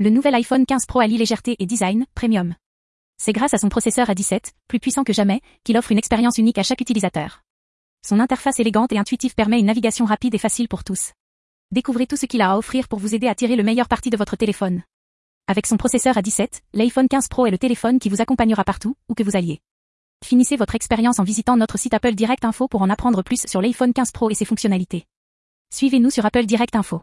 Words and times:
Le 0.00 0.10
nouvel 0.10 0.36
iPhone 0.36 0.64
15 0.64 0.86
Pro 0.86 1.00
allie 1.00 1.18
légèreté 1.18 1.56
et 1.58 1.66
design 1.66 2.06
premium. 2.14 2.54
C'est 3.20 3.32
grâce 3.32 3.52
à 3.52 3.58
son 3.58 3.68
processeur 3.68 4.06
A17, 4.06 4.52
plus 4.68 4.78
puissant 4.78 5.02
que 5.02 5.12
jamais, 5.12 5.40
qu'il 5.64 5.76
offre 5.76 5.90
une 5.90 5.98
expérience 5.98 6.38
unique 6.38 6.58
à 6.58 6.62
chaque 6.62 6.80
utilisateur. 6.80 7.42
Son 8.06 8.20
interface 8.20 8.60
élégante 8.60 8.92
et 8.92 8.98
intuitive 8.98 9.34
permet 9.34 9.58
une 9.58 9.66
navigation 9.66 10.04
rapide 10.04 10.36
et 10.36 10.38
facile 10.38 10.68
pour 10.68 10.84
tous. 10.84 11.14
Découvrez 11.72 12.06
tout 12.06 12.14
ce 12.14 12.26
qu'il 12.26 12.42
a 12.42 12.52
à 12.52 12.56
offrir 12.58 12.86
pour 12.86 13.00
vous 13.00 13.16
aider 13.16 13.26
à 13.26 13.34
tirer 13.34 13.56
le 13.56 13.64
meilleur 13.64 13.88
parti 13.88 14.08
de 14.08 14.16
votre 14.16 14.36
téléphone. 14.36 14.84
Avec 15.48 15.66
son 15.66 15.76
processeur 15.76 16.14
A17, 16.14 16.60
l'iPhone 16.74 17.08
15 17.08 17.26
Pro 17.26 17.46
est 17.46 17.50
le 17.50 17.58
téléphone 17.58 17.98
qui 17.98 18.08
vous 18.08 18.20
accompagnera 18.20 18.62
partout, 18.62 18.94
où 19.08 19.14
que 19.14 19.24
vous 19.24 19.34
alliez. 19.34 19.58
Finissez 20.24 20.54
votre 20.54 20.76
expérience 20.76 21.18
en 21.18 21.24
visitant 21.24 21.56
notre 21.56 21.76
site 21.76 21.94
Apple 21.94 22.14
Direct 22.14 22.44
Info 22.44 22.68
pour 22.68 22.82
en 22.82 22.90
apprendre 22.90 23.24
plus 23.24 23.46
sur 23.48 23.60
l'iPhone 23.60 23.92
15 23.92 24.12
Pro 24.12 24.30
et 24.30 24.34
ses 24.34 24.44
fonctionnalités. 24.44 25.06
Suivez-nous 25.74 26.10
sur 26.10 26.24
Apple 26.24 26.46
Direct 26.46 26.76
Info. 26.76 27.02